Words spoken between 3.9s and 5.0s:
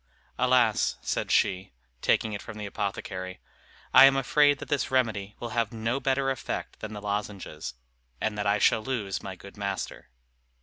"I am afraid that this